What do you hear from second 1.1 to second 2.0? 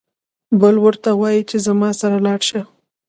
وايي چې زما